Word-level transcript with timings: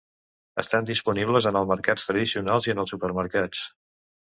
Estan 0.63 0.87
disponibles 0.89 1.47
en 1.51 1.59
els 1.61 1.69
mercats 1.73 2.07
tradicionals 2.09 2.71
i 2.71 2.75
en 2.77 2.83
els 2.87 2.95
supermercats. 2.97 3.65